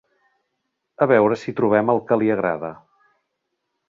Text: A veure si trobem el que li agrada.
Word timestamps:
A 1.05 1.07
veure 1.11 1.37
si 1.41 1.53
trobem 1.59 1.91
el 1.93 2.01
que 2.07 2.17
li 2.21 2.31
agrada. 2.37 2.73